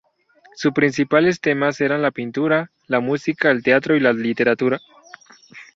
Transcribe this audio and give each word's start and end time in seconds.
Sus 0.55 0.73
principales 0.73 1.39
temas 1.41 1.79
eran 1.79 2.01
la 2.01 2.09
pintura, 2.09 2.71
la 2.87 3.01
música, 3.01 3.51
el 3.51 3.61
teatro 3.61 3.95
y 3.95 3.99
la 3.99 4.13
literatura. 4.13 4.79